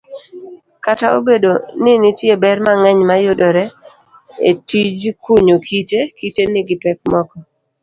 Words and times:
Kata 0.85 1.05
obedo 1.17 1.51
ninitie 1.83 2.33
ber 2.43 2.57
mang'eny 2.65 3.01
mayudore 3.09 3.63
etijkunyo 4.49 5.55
kite, 5.67 5.99
kite 6.17 6.43
nigi 6.51 6.75
pek 6.83 6.99
moko. 7.11 7.35